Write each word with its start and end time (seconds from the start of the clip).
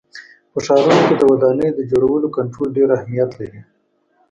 په 0.51 0.59
ښارونو 0.65 1.01
کې 1.07 1.15
د 1.17 1.21
ودانیو 1.31 1.75
د 1.77 1.81
جوړولو 1.91 2.27
کنټرول 2.37 2.67
ډېر 2.77 2.89
اهمیت 2.97 3.31
لري. 3.39 3.61